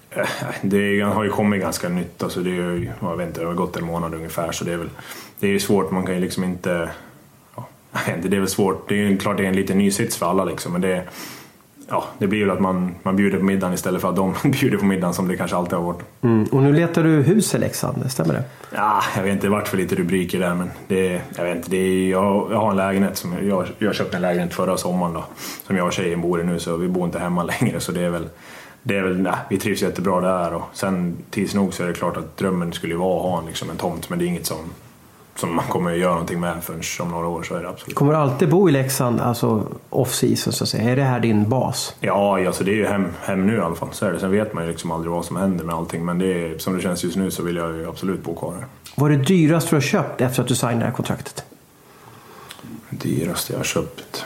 [0.09, 0.27] Eh,
[0.61, 3.77] Det har ju kommit ganska nytt, alltså det, är, jag vet inte, det har gått
[3.77, 4.89] en månad ungefär så det är väl
[5.39, 6.89] det är svårt, man kan ju liksom inte...
[7.55, 7.67] Ja,
[8.23, 10.25] det är väl svårt, det är ju klart det är en liten ny sits för
[10.25, 11.03] alla liksom men det,
[11.89, 14.77] ja, det blir väl att man, man bjuder på middagen istället för att de bjuder
[14.77, 16.01] på middagen som det kanske alltid har varit.
[16.21, 16.43] Mm.
[16.51, 18.43] Och nu letar du hus i Leksand, stämmer det?
[18.75, 21.69] Ja, jag vet inte, det vart för lite rubriker där men det, jag vet inte,
[21.69, 25.13] det är, jag, jag har en lägenhet som jag, jag köpte en lägenhet förra sommaren
[25.13, 25.25] då
[25.67, 28.01] som jag och tjejen bor i nu så vi bor inte hemma längre så det
[28.01, 28.29] är väl
[28.87, 31.93] det är väl, nej, vi trivs jättebra där och sen tids nog så är det
[31.93, 34.27] klart att drömmen skulle ju vara att ha en, liksom, en tomt men det är
[34.27, 34.57] inget som,
[35.35, 37.95] som man kommer att göra någonting med förrän om några år så är det absolut.
[37.95, 40.91] Kommer du alltid bo i Leksand, alltså off-season så att säga?
[40.91, 41.95] Är det här din bas?
[41.99, 43.89] Ja, alltså det är ju hem, hem nu i alla fall.
[43.91, 44.19] Så är det.
[44.19, 46.75] Sen vet man ju liksom aldrig vad som händer med allting men det är, som
[46.75, 48.65] det känns just nu så vill jag ju absolut bo kvar här.
[48.95, 51.45] Vad är det dyraste du har köpt efter att du signade det här kontraktet?
[52.89, 54.25] Dyraste jag har köpt?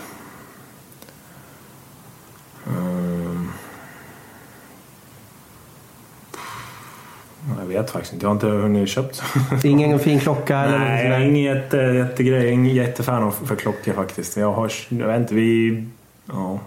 [7.69, 8.25] Vet faktiskt inte.
[8.25, 9.23] Jag har inte hunnit köpt.
[9.63, 12.39] Ingen fin klocka eller Nej, jag är ingen jätte, jättegrej.
[12.39, 14.37] Jag är ingen jättefan av för klockor faktiskt.
[14.37, 15.83] Jag har, jag vet inte, vi...
[16.25, 16.59] Ja.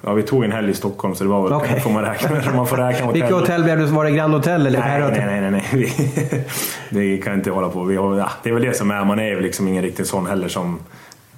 [0.00, 1.80] Ja, vi tog en helg i Stockholm så det var väl, Okej.
[1.80, 3.12] får man räkna, man får räkna hotell.
[3.12, 3.86] Vilket hotell blev det?
[3.86, 5.40] Var det Grand Hotel eller Nej, nej, nej.
[5.40, 5.64] nej, nej.
[5.72, 6.10] Vi,
[7.16, 7.84] det kan inte hålla på.
[7.84, 10.06] Vi har, ja, det är väl det som är, man är ju liksom ingen riktigt
[10.06, 10.78] sån heller som...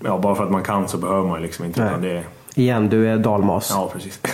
[0.05, 1.81] Ja, bara för att man kan så behöver man ju liksom inte.
[1.81, 2.11] Utan Nej.
[2.11, 2.23] det,
[2.55, 3.71] Igen, du är dalmas.
[3.75, 4.21] ja, precis.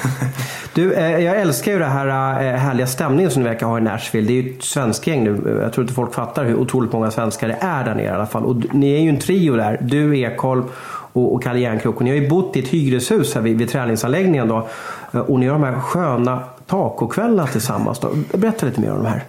[0.74, 2.06] Du, eh, jag älskar ju det här
[2.52, 4.26] eh, härliga stämningen som du verkar ha i Nashville.
[4.28, 5.58] Det är ju ett svenskgäng nu.
[5.62, 8.26] Jag tror inte folk fattar hur otroligt många svenskar det är där nere i alla
[8.26, 8.44] fall.
[8.44, 9.78] Och ni är ju en trio där.
[9.82, 10.64] Du, Ekholm
[11.12, 11.96] och, och Kalle Järnkrok.
[11.96, 14.68] Och ni har ju bott i ett hyreshus här vid, vid träningsanläggningen då.
[15.12, 18.00] Eh, Och ni har de här sköna tacokvällarna tillsammans.
[18.00, 18.08] Då.
[18.38, 19.24] Berätta lite mer om de här.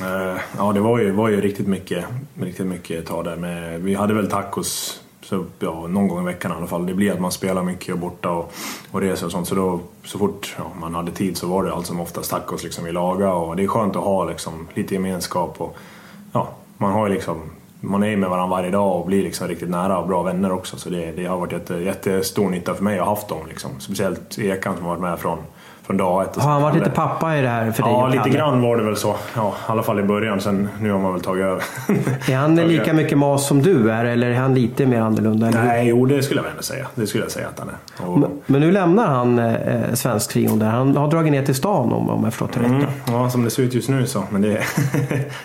[0.00, 2.04] Eh, Ja, det var ju, var ju riktigt mycket,
[2.40, 3.36] riktigt mycket ta där.
[3.36, 6.86] Med, vi hade väl tacos så, ja, någon gång i veckan i alla fall.
[6.86, 8.52] Det blir att man spelar mycket och borta och,
[8.90, 9.48] och reser och sånt.
[9.48, 12.64] Så då, så fort ja, man hade tid så var det allt som oftast tacos
[12.64, 13.32] liksom vi lagade.
[13.32, 15.60] Och det är skönt att ha liksom, lite gemenskap.
[15.60, 15.76] Och,
[16.32, 17.40] ja, man har ju liksom
[17.80, 20.76] man är med varandra varje dag och blir liksom riktigt nära och bra vänner också.
[20.76, 23.46] Så det, det har varit jätte, jättestor nytta för mig att ha haft dem.
[23.48, 23.70] Liksom.
[23.78, 25.38] Speciellt Ekan som har varit med från,
[25.86, 26.36] från dag ett.
[26.36, 28.34] Har han varit lite pappa i det här för dig Ja, lite Kalle?
[28.38, 29.16] grann var det väl så.
[29.36, 30.40] Ja, I alla fall i början.
[30.40, 31.62] Sen nu har man väl tagit över.
[32.32, 35.50] Är han lika mycket mas som du är eller är han lite mer annorlunda?
[35.50, 36.86] Nej, jo det skulle jag väl ändå säga.
[36.94, 38.06] Det skulle jag säga att han är.
[38.10, 39.54] Och, Men- Men nu lämnar han eh,
[39.94, 40.66] svensk trion där.
[40.66, 42.66] Han har dragit ner till stan om, om jag förstått det rätt.
[42.70, 44.22] mm, ja, som det ser ut just nu så.
[44.30, 44.48] Men det,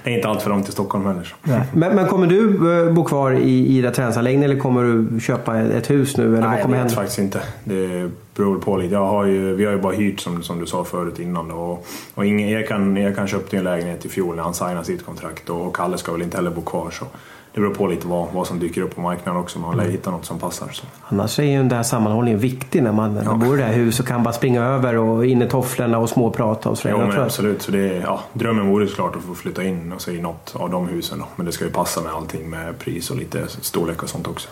[0.04, 1.34] det är inte allt för långt till Stockholm heller.
[1.74, 5.90] Men, men kommer du eh, bo kvar i, i träningsanläggningen eller kommer du köpa ett
[5.90, 6.24] hus nu?
[6.24, 6.96] Eller vad Nej, jag kommer vet hända?
[6.96, 7.40] faktiskt inte.
[7.64, 8.10] Det
[8.42, 8.94] beror på lite.
[8.94, 11.48] Jag har ju, vi har ju bara hyrt som, som du sa förut innan.
[11.48, 11.56] Då.
[11.56, 15.50] Och, och ingen, Ekan, Ekan köpte en lägenhet i fjol när han signade sitt kontrakt.
[15.50, 16.92] Och, och Kalle ska väl inte heller bo kvar.
[16.92, 17.06] Så
[17.54, 19.60] det beror på lite vad, vad som dyker upp på marknaden också.
[19.60, 20.70] Man lär hitta något som passar.
[20.72, 20.86] Så.
[21.02, 23.74] Annars är ju den där sammanhållningen viktig när man, när man bor i det här
[23.74, 26.96] huset och kan bara springa över och in i tofflorna och småprata och sådär.
[27.00, 27.62] Jo, men absolut.
[27.62, 30.56] Så det är, ja, drömmen vore såklart att få flytta in och så i något
[30.56, 31.20] av de husen.
[31.20, 31.26] Då.
[31.36, 34.50] Men det ska ju passa med allting med pris och lite storlek och sånt också.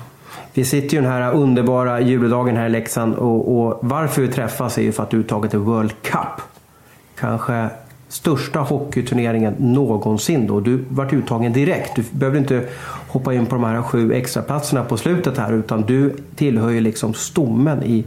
[0.53, 4.77] Vi sitter ju den här underbara juledagen här i Leksand och, och varför vi träffas
[4.77, 6.41] är ju för att du har tagit till World Cup.
[7.19, 7.69] Kanske
[8.09, 10.59] största hockeyturneringen någonsin då.
[10.59, 11.95] Du vart uttagen direkt.
[11.95, 12.67] Du behöver inte
[13.07, 17.13] hoppa in på de här sju extraplatserna på slutet här utan du tillhör ju liksom
[17.13, 18.05] stommen i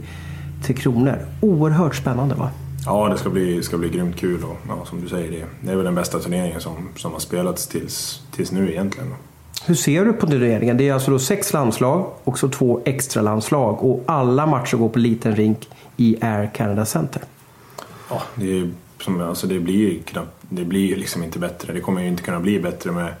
[0.63, 1.17] Tre Kronor.
[1.41, 2.49] Oerhört spännande va?
[2.85, 5.71] Ja, det ska bli, ska bli grymt kul och ja, som du säger, det, det
[5.71, 9.09] är väl den bästa turneringen som, som har spelats tills, tills nu egentligen.
[9.09, 9.15] Då.
[9.65, 10.77] Hur ser du på turneringen?
[10.77, 14.89] Det är alltså då sex landslag och så två extra landslag och alla matcher går
[14.89, 17.21] på liten rink i Air Canada Center.
[18.09, 18.71] Ja, det, är,
[19.01, 21.73] som, alltså det blir ju knappt, det blir ju liksom inte bättre.
[21.73, 23.13] Det kommer ju inte kunna bli bättre med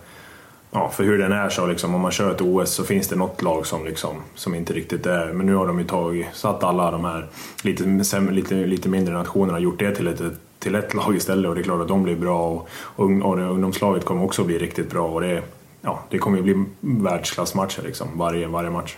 [0.75, 3.15] Ja, för hur den är så liksom, om man kör ett OS så finns det
[3.15, 5.33] något lag som, liksom, som inte riktigt är...
[5.33, 7.27] Men nu har de ju tagit, satt alla de här
[7.63, 10.21] lite, säm- lite, lite mindre nationerna och gjort det till ett,
[10.59, 13.39] till ett lag istället och det är klart att de blir bra och, och, och
[13.39, 15.43] ungdomslaget kommer också bli riktigt bra och det,
[15.83, 18.95] ja, det kommer ju bli världsklassmatcher liksom, varje, varje match.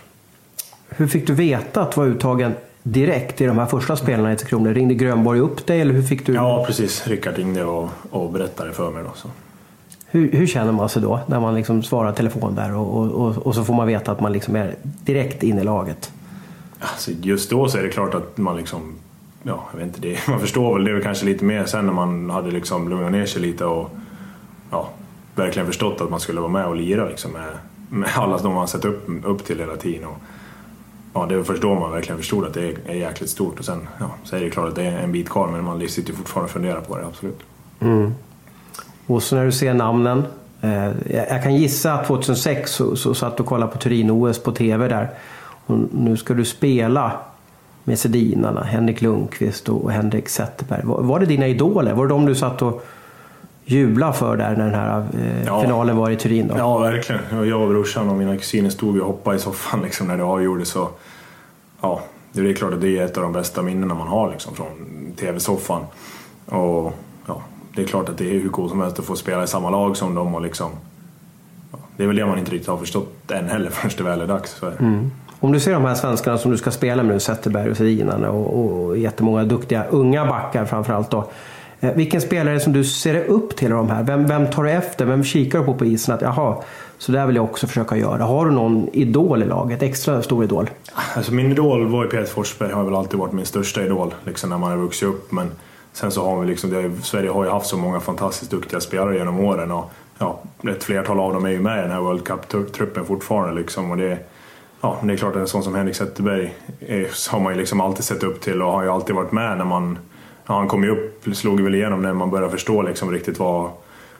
[0.88, 4.36] Hur fick du veta att du var uttagen direkt i de här första spelarna i
[4.36, 4.74] Tre Kronor?
[4.74, 6.34] Ringde Grönborg upp dig eller hur fick du?
[6.34, 7.06] Ja, precis.
[7.06, 9.02] Rickard ringde och, och berättade för mig.
[9.04, 9.28] Då, så.
[10.06, 13.54] Hur, hur känner man sig då när man liksom svarar telefon där och, och, och,
[13.54, 16.12] så får man veta att man liksom är direkt in i laget?
[16.78, 18.94] Alltså, just då så är det klart att man liksom...
[19.42, 22.30] Ja, jag vet inte, det, man förstår väl det kanske lite mer sen när man
[22.30, 23.90] hade liksom lugnat ner sig lite och
[24.70, 24.88] ja,
[25.36, 28.68] verkligen förstått att man skulle vara med och lira liksom med, med alla de man
[28.68, 30.04] sett upp, upp till hela tiden.
[30.08, 30.16] Och,
[31.14, 33.64] ja, det var först då man verkligen förstod att det är, är jäkligt stort och
[33.64, 36.10] sen ja, så är det klart att det är en bit kvar men man sitter
[36.10, 37.40] ju fortfarande och funderar på det, absolut.
[37.80, 38.14] Mm.
[39.06, 40.24] Och så när du ser namnen.
[40.60, 44.38] Eh, jag jag kan gissa att 2006 så, så satt du och kollade på Turin-OS
[44.38, 45.10] på TV där.
[45.66, 47.12] Och nu ska du spela
[47.84, 50.80] med Sedinarna, Henrik Lundqvist och Henrik Zetterberg.
[50.84, 51.92] Var, var det dina idoler?
[51.92, 52.86] Var det de du satt och
[53.68, 55.60] jublade för där när den här eh, Ja.
[55.62, 56.48] finalen var i Turin?
[56.48, 56.54] Då?
[56.58, 57.48] Ja, verkligen.
[57.48, 60.68] Jag och brorsan och mina kusiner stod och hoppade i soffan liksom, när det avgjordes.
[60.68, 60.88] Så,
[61.80, 62.00] ja,
[62.32, 64.66] det är klart att det är ett av de bästa minnena man har liksom, från
[65.20, 65.82] tv-soffan.
[66.46, 66.92] Och
[67.26, 67.42] ja,
[67.74, 69.70] det är klart att det är hur coolt som helst att få spela i samma
[69.70, 70.34] lag som dem.
[70.34, 70.70] Och liksom,
[71.72, 74.20] ja, det är väl det man inte riktigt har förstått än heller förrän det väl
[74.20, 74.60] är dags.
[74.60, 75.08] Det.
[75.40, 78.30] Om du ser de här svenskarna som du ska spela med nu, Zetterberg och Sedinarna
[78.30, 81.24] och, och jättemånga duktiga unga backar framförallt då.
[81.80, 84.02] Eh, vilken spelare som du ser upp till av de här?
[84.02, 85.04] Vem, vem tar du efter?
[85.04, 86.14] Vem kikar du på på isen?
[86.14, 86.56] Att, jaha,
[86.98, 88.24] så där vill jag också försöka göra.
[88.24, 89.82] Har du någon idol i laget?
[89.82, 90.70] Extra stor idol?
[91.14, 94.50] Alltså min idol var ju Peter Forsberg, har väl alltid varit min största idol liksom
[94.50, 95.32] när man har vuxit upp.
[95.32, 95.50] Men
[95.92, 99.16] sen så har vi liksom, det, Sverige har ju haft så många fantastiskt duktiga spelare
[99.16, 102.24] genom åren och ja, ett flertal av dem är ju med i den här World
[102.24, 103.90] Cup-truppen fortfarande liksom.
[103.90, 104.18] Och det,
[104.80, 107.80] ja, det är klart att en sån som Henrik Zetterberg är, har man ju liksom
[107.80, 109.98] alltid sett upp till och har ju alltid varit med när man,
[110.46, 113.70] ja, han kom ju upp, slog väl igenom när man började förstå liksom riktigt vad,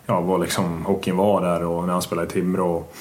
[0.06, 2.76] ja, vad liksom hockeyn var där och när han spelade i Timrå.
[2.76, 2.96] Och,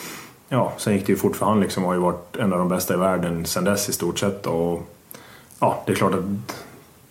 [0.50, 2.70] Ja, sen gick det ju fort för han liksom har ju varit en av de
[2.70, 4.48] bästa i världen sen dess i stort sett.
[4.48, 4.82] Och,
[5.60, 6.24] ja, det är klart att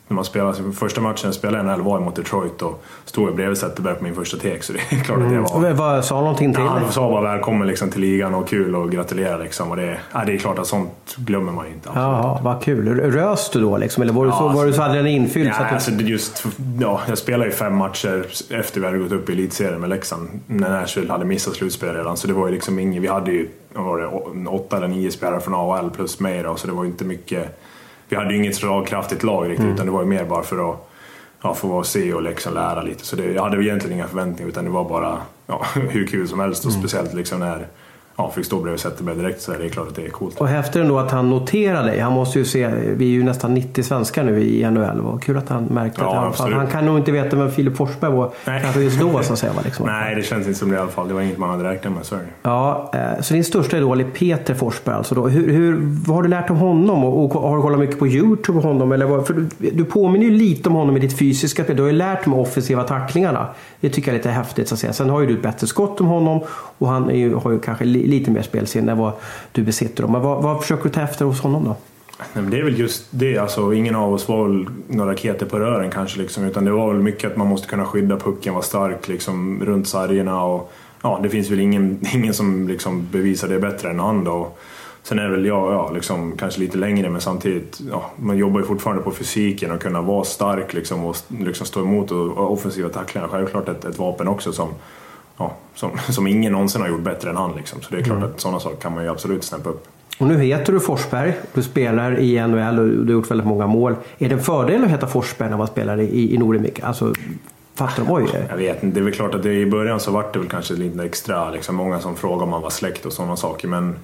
[0.08, 3.28] när man spelar, sin första matchen jag spelade i NHL var mot Detroit och stod
[3.28, 5.72] jag bredvid Zetterberg på min första tek så det är klart att det var...
[5.72, 8.74] Vad sa han någonting till Ja, han sa bara välkommen liksom, till ligan och kul
[8.74, 9.70] och gratulerar liksom.
[9.70, 11.90] Och det, ja, det är klart att sånt glömmer man ju inte.
[11.94, 13.00] Jaha, vad kul.
[13.00, 14.02] Rös du då liksom?
[14.02, 15.48] Eller var du så, Ja, var du så adrenalinfylld?
[15.48, 15.74] Ja, så att du...
[15.74, 16.46] alltså, just,
[16.80, 20.40] ja, jag spelade ju fem matcher efter vi hade gått upp i elitserien med Leksand.
[20.46, 22.16] När Nashville hade missat slutspel redan.
[22.16, 25.40] Så det var ju liksom ingen, vi hade ju var det, åtta eller nio spelare
[25.40, 27.60] från AHL plus mig då, så det var ju inte mycket.
[28.08, 30.90] Vi hade ju inget slagkraftigt lag riktigt utan det var ju mer bara för att
[31.42, 33.04] ja, få vara se och liksom lära lite.
[33.04, 36.40] Så det, jag hade egentligen inga förväntningar utan det var bara ja, hur kul som
[36.40, 37.66] helst och speciellt liksom när
[38.16, 40.40] ja, fick stå bredvid Zetterberg direkt så är det klart att det är coolt.
[40.40, 41.98] Och häftigt ändå att han noterar dig.
[41.98, 45.00] Han måste ju se, vi är ju nästan 90 svenskar nu i NHL.
[45.00, 47.76] Vad kul att han märkte Ja, att han, han kan nog inte veta vem Filip
[47.76, 48.30] Forsberg var.
[48.46, 48.60] Nej.
[48.62, 49.52] Kanske just då så att säga.
[49.64, 49.86] Liksom.
[49.86, 51.08] Nej, det känns inte som det i alla fall.
[51.08, 52.16] Det var inget man hade räknat med, så.
[52.42, 55.28] Ja, eh, så din största idol är Peter Forsberg alltså då.
[55.28, 57.04] Hur, hur, vad har du lärt om honom?
[57.04, 58.92] Och, och har du kollat mycket på Youtube på honom?
[58.92, 61.76] Eller vad, för du, du påminner ju lite om honom i ditt fysiska spel.
[61.76, 63.46] Du har ju lärt de offensiva tacklingarna.
[63.80, 64.92] Det tycker jag är lite häftigt så att säga.
[64.92, 66.40] Sen har ju du ett bättre skott om honom
[66.78, 69.12] och han ju, har ju kanske lite mer spelsinne än vad
[69.52, 70.06] du besitter.
[70.06, 71.76] Men vad, vad försöker du ta efter hos honom då?
[72.32, 75.58] Nej, det är väl just det, alltså, ingen av oss var väl några raketer på
[75.58, 76.18] rören kanske.
[76.18, 79.64] Liksom, utan det var väl mycket att man måste kunna skydda pucken, vara stark liksom,
[79.64, 80.44] runt sargerna.
[80.44, 84.24] Och, ja, det finns väl ingen, ingen som liksom, bevisar det bättre än han.
[84.24, 84.48] Då.
[85.02, 88.66] Sen är väl jag, ja, liksom, kanske lite längre men samtidigt, ja, man jobbar ju
[88.66, 92.88] fortfarande på fysiken och kunna vara stark liksom, och liksom, stå emot och, och offensiva
[92.88, 93.28] tacklingar.
[93.28, 94.68] Självklart ett, ett vapen också som,
[95.36, 97.56] ja, som, som ingen någonsin har gjort bättre än han.
[97.56, 97.82] Liksom.
[97.82, 99.86] Så det är klart att sådana saker kan man ju absolut snäppa upp.
[100.18, 101.34] Och nu heter du Forsberg.
[101.52, 103.94] Du spelar i NHL och du har gjort väldigt många mål.
[104.18, 106.80] Är det en fördel att heta Forsberg när man spelar i, i Nordic?
[106.82, 107.14] Alltså,
[107.74, 108.12] fattar du?
[108.12, 108.46] Oj.
[108.50, 110.48] Jag vet inte, det är väl klart att det, i början så vart det väl
[110.48, 113.96] kanske lite extra, liksom, många som frågade om man var släkt och sådana saker men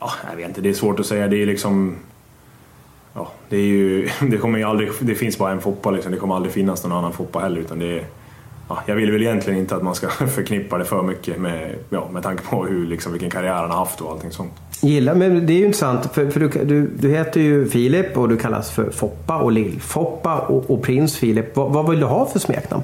[0.00, 1.28] ja, jag vet inte, det är svårt att säga.
[1.28, 1.96] Det är liksom
[3.14, 6.12] Ja, det, är ju, det, kommer ju aldrig, det finns bara en Foppa liksom.
[6.12, 8.04] det kommer aldrig finnas någon annan Foppa heller utan det är,
[8.68, 12.08] ja, Jag vill väl egentligen inte att man ska förknippa det för mycket med, ja,
[12.12, 14.52] med tanke på hur, liksom, vilken karriär han har haft och allting sånt.
[14.80, 18.28] Gillar, men det är ju intressant för, för du, du, du heter ju Filip och
[18.28, 21.56] du kallas för Foppa och Lill-Foppa och, och Prins Filip.
[21.56, 22.82] Vad, vad vill du ha för smeknamn?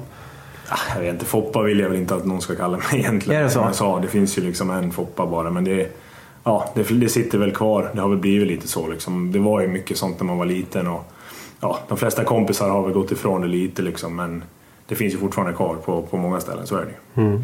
[0.69, 3.39] Ah, Jag vet inte, Foppa vill jag väl inte att någon ska kalla mig egentligen.
[3.39, 3.53] Är det så?
[3.53, 5.97] Som jag sa, det finns ju liksom en Foppa bara men det,
[6.43, 7.89] ja, det, det sitter väl kvar.
[7.93, 9.31] Det har väl blivit lite så liksom.
[9.31, 11.11] Det var ju mycket sånt när man var liten och
[11.59, 14.43] ja, de flesta kompisar har väl gått ifrån det lite liksom men
[14.91, 17.39] det finns ju fortfarande kvar på, på många ställen, så är det ju.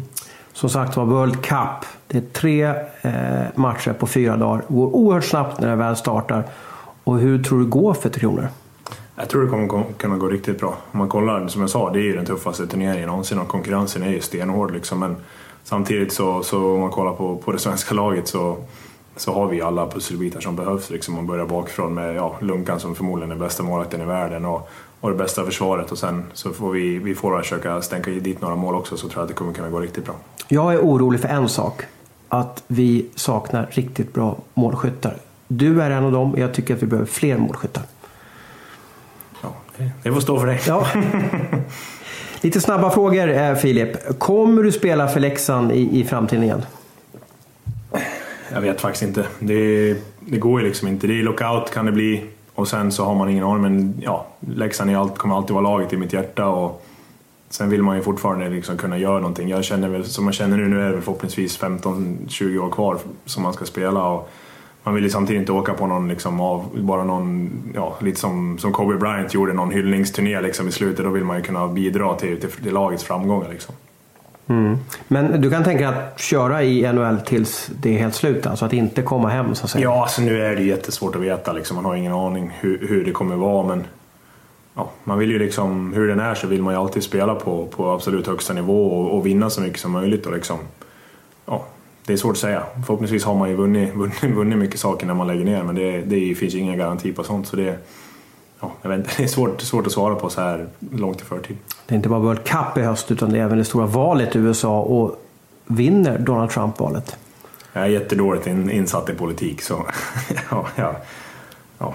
[0.52, 1.86] Som sagt var World Cup.
[2.06, 2.64] Det är tre
[3.02, 4.64] eh, matcher på fyra dagar.
[4.68, 6.44] Det går oerhört snabbt när det väl startar.
[7.04, 8.48] Och hur tror du det går för Tre Kronor?
[9.16, 10.76] Jag tror det kommer kunna gå riktigt bra.
[10.92, 14.02] Om man kollar, som jag sa, det är ju den tuffaste turneringen någonsin och konkurrensen
[14.02, 15.00] är ju stenhård liksom.
[15.00, 15.16] Men
[15.64, 18.56] samtidigt så, så om man kollar på, på det svenska laget så,
[19.16, 20.90] så har vi alla pusselbitar som behövs.
[20.90, 21.14] Liksom.
[21.14, 25.10] Man börjar bakifrån med ja, Lunkan som förmodligen är bästa målvakten i världen och, och
[25.10, 28.74] det bästa försvaret och sen så får vi, vi får försöka stänka dit några mål
[28.74, 30.14] också så tror jag att det kommer kunna gå riktigt bra.
[30.48, 31.82] Jag är orolig för en sak.
[32.28, 35.16] Att vi saknar riktigt bra målskyttar.
[35.48, 36.34] Du är en av dem.
[36.38, 37.82] Jag tycker att vi behöver fler målskyttar.
[39.42, 40.60] Ja, det, det får stå för dig.
[40.66, 40.86] Ja.
[42.40, 44.18] Lite snabba frågor eh, Filip.
[44.18, 46.62] Kommer du spela för Leksand i, i framtiden igen?
[48.52, 49.26] Jag vet faktiskt inte.
[49.38, 51.06] Det, det går ju liksom inte.
[51.06, 52.24] Det är lockout kan det bli
[52.58, 53.62] och sen så har man ingen aning.
[53.62, 56.84] Men ja, Leksand allt, kommer alltid vara laget i mitt hjärta och
[57.48, 59.48] sen vill man ju fortfarande liksom kunna göra någonting.
[59.48, 62.98] Jag känner väl, som jag känner nu, nu är det väl förhoppningsvis 15-20 år kvar
[63.24, 64.30] som man ska spela och
[64.82, 68.58] man vill ju samtidigt inte åka på någon, liksom, av, bara någon, ja, lite som,
[68.58, 71.04] som Kobe Bryant gjorde, någon hyllningsturné liksom, i slutet.
[71.04, 73.48] Då vill man ju kunna bidra till, till, till lagets framgångar.
[73.50, 73.74] Liksom.
[75.08, 78.46] Men du kan tänka dig att köra i NHL tills det är helt slut?
[78.46, 79.84] Alltså att inte komma hem så att säga?
[79.84, 81.52] Ja, alltså nu är det jättesvårt att veta.
[81.52, 81.74] Liksom.
[81.74, 83.66] Man har ingen aning hur, hur det kommer vara.
[83.66, 83.84] Men
[84.74, 87.66] ja, man vill ju liksom, hur den är så vill man ju alltid spela på,
[87.66, 90.26] på absolut högsta nivå och, och vinna så mycket som möjligt.
[90.26, 90.58] Och liksom,
[91.46, 91.64] ja,
[92.06, 92.62] det är svårt att säga.
[92.86, 96.00] Förhoppningsvis har man ju vunnit, vunnit, vunnit mycket saker när man lägger ner men det,
[96.00, 97.46] det finns ju ingen garanti på sånt.
[97.46, 97.78] Så det,
[98.60, 101.24] ja, jag vet inte, det är svårt, svårt att svara på så här långt i
[101.24, 101.56] förtid.
[101.86, 104.36] Det är inte bara World Cup i höst utan det är även det stora valet
[104.36, 104.80] i USA.
[104.80, 105.24] Och
[105.66, 107.16] vinner Donald Trump valet?
[107.72, 109.86] Jag är jättedåligt in, insatt i politik så
[110.50, 110.94] ja, ja,
[111.78, 111.94] ja,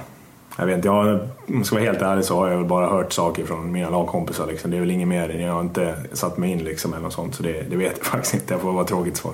[0.58, 0.88] jag vet inte.
[0.88, 3.71] Jag, om jag ska vara helt ärlig så har jag väl bara hört saker från
[3.71, 4.47] mina lagkompisar.
[4.47, 4.71] Liksom.
[4.71, 5.30] Det är väl inget mer.
[5.30, 8.06] Jag har inte satt mig in liksom, eller något sånt så det, det vet jag
[8.06, 8.54] faktiskt inte.
[8.54, 9.34] Det får vara tråkigt svar.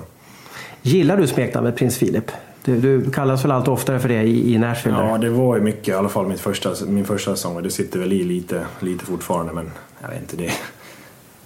[0.82, 2.30] Gillar du smeknamnet Prins Philip?
[2.64, 4.96] Du, du kallas väl allt oftare för det i, i Nashville?
[4.98, 5.88] Ja, det var ju mycket.
[5.88, 7.62] I alla fall mitt första, min första säsong.
[7.62, 9.70] Det sitter väl i lite, lite fortfarande men
[10.00, 10.36] jag vet inte.
[10.36, 10.52] det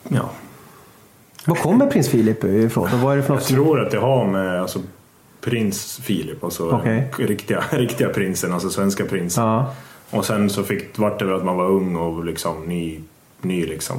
[0.09, 0.31] Ja,
[1.47, 2.85] Var kommer Prins Philip ifrån?
[2.93, 3.49] Och vad är det för Jag något?
[3.49, 4.79] tror att det har med alltså,
[5.41, 7.11] prins Filip, alltså Okej.
[7.19, 9.45] riktiga, riktiga prinsen, alltså svenska prinsen.
[9.45, 9.75] Ja.
[10.11, 13.01] Och sen så fick, vart det väl att man var ung och liksom ny,
[13.41, 13.97] ny liksom.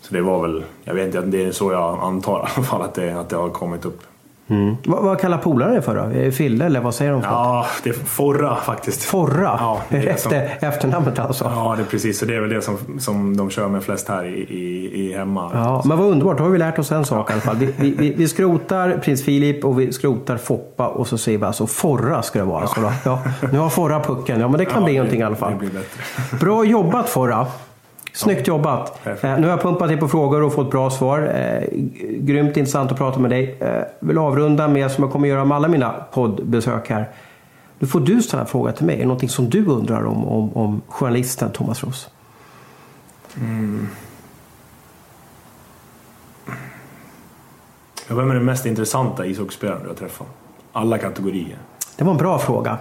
[0.00, 2.82] Så det var väl, jag vet inte, det är så jag antar i alla fall
[2.82, 4.00] att det, att det har kommit upp.
[4.50, 4.76] Mm.
[4.86, 6.30] Vad, vad kallar polare det för då?
[6.32, 7.22] Fille eller vad säger de?
[7.22, 7.28] För?
[7.28, 9.02] Ja, det är Forra faktiskt.
[9.04, 9.56] Forra?
[9.60, 11.44] Ja, det är det som- Efter, efternamnet alltså?
[11.54, 12.18] Ja, det är precis.
[12.18, 15.12] Så det är väl det som, som de kör med flest här i, i, i
[15.16, 15.50] hemma.
[15.54, 17.56] Ja, men vad underbart, då har vi lärt oss en sak i alla fall.
[17.56, 21.44] Vi, vi, vi, vi skrotar prins Filip och vi skrotar Foppa och så säger vi
[21.44, 22.66] alltså Forra ska det vara.
[22.66, 22.92] Så då.
[23.04, 23.20] Ja,
[23.52, 25.52] nu har Forra pucken, ja men det kan Ja, bli det- någonting i alla fall.
[25.52, 26.36] Det blir bättre.
[26.40, 27.46] Bra jobbat Forra!
[28.18, 29.06] Snyggt jobbat!
[29.06, 31.32] Eh, nu har jag pumpat dig på frågor och fått bra svar.
[31.34, 31.62] Eh,
[32.18, 33.56] grymt intressant att prata med dig.
[33.60, 37.08] Eh, vill avrunda med, som jag kommer göra med alla mina poddbesök här.
[37.78, 38.94] Nu får du ställa en fråga till mig.
[38.94, 42.08] Är det någonting som du undrar om, om, om journalisten Thomas Roos?
[48.08, 50.26] Ja, Vem är den mest intressanta ishockeyspelaren du har träffat?
[50.72, 51.58] Alla kategorier.
[51.96, 52.78] Det var en bra fråga.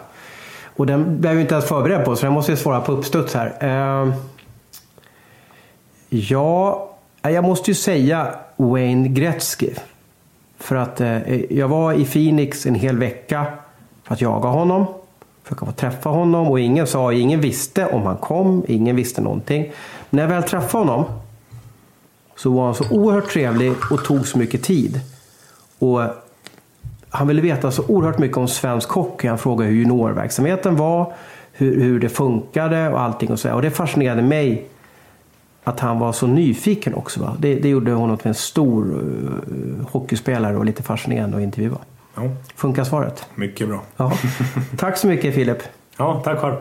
[0.75, 2.91] Och den blev jag ju inte ens förberedd på, så jag måste ju svara på
[2.91, 3.57] uppstuds här.
[3.59, 4.13] Eh,
[6.09, 6.89] ja,
[7.21, 9.69] eh, jag måste ju säga Wayne Gretzky.
[10.57, 13.45] För att eh, eh, jag var i Phoenix en hel vecka
[14.03, 14.85] för att jaga honom.
[15.43, 19.61] Försöka få träffa honom och ingen sa, ingen visste om han kom, ingen visste någonting.
[19.61, 21.05] Men när jag väl träffade honom
[22.35, 24.99] så var han så oerhört trevlig och tog så mycket tid.
[25.79, 26.01] Och
[27.09, 29.27] han ville veta så oerhört mycket om svensk hockey.
[29.27, 31.13] Han frågade hur juniorverksamheten var,
[31.51, 33.31] hur, hur det funkade och allting.
[33.31, 33.53] Och, så.
[33.53, 34.67] och det fascinerade mig
[35.67, 37.19] att han var så nyfiken också.
[37.19, 37.35] Va?
[37.39, 41.77] Det, det gjorde honom till en stor uh, hockeyspelare och lite fascinerande att intervjua.
[42.15, 42.21] Ja,
[42.55, 43.25] Funkar svaret?
[43.35, 43.81] mycket bra.
[43.97, 44.11] Ja.
[44.77, 45.57] Tack så mycket Filip.
[45.97, 46.55] Ja, tack själv.